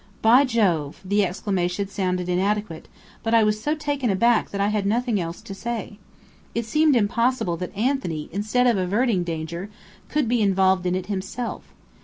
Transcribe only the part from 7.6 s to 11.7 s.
Anthony, instead of averting danger, could be involved in it himself.